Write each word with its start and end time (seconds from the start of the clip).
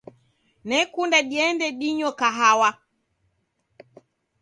Nakunde 0.67 1.19
diende 1.29 1.67
dinyo 1.79 2.09
kahawa. 2.19 2.69